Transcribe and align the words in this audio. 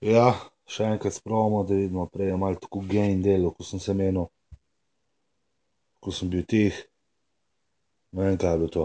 Ja, 0.00 0.28
še 0.70 0.84
enkrat 0.92 1.16
spravimo, 1.16 1.64
da 1.66 1.74
vidimo, 1.74 2.06
prej 2.06 2.30
je 2.30 2.36
malo 2.38 2.60
tako 2.62 2.84
gain 2.86 3.22
delal, 3.22 3.50
ko 3.50 3.66
sem 3.66 3.80
se 3.82 3.94
menil, 3.98 4.28
ko 5.98 6.14
sem 6.14 6.30
bil 6.30 6.44
tih. 6.46 6.76
Ne 8.14 8.28
vem, 8.28 8.38
kaj 8.38 8.54
je 8.54 8.60
bilo 8.62 8.70
to. 8.76 8.84